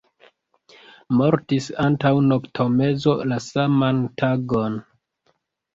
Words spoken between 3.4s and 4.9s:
saman tagon.